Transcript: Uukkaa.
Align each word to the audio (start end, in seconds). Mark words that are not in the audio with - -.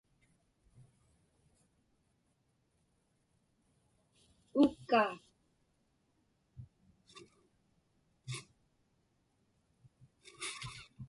Uukkaa. 4.59 5.11